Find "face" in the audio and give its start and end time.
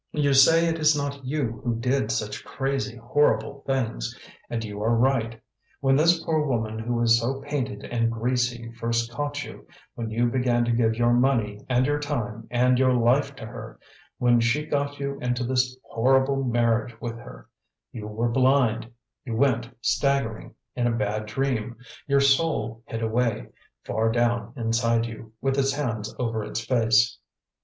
26.65-27.19